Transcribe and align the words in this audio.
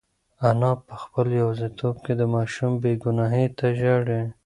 انا 0.49 0.71
په 0.87 0.93
خپل 1.03 1.27
یوازیتوب 1.39 1.95
کې 2.05 2.13
د 2.19 2.23
ماشوم 2.33 2.71
بې 2.83 2.91
گناهۍ 3.03 3.45
ته 3.57 3.65
ژاړي. 3.79 4.21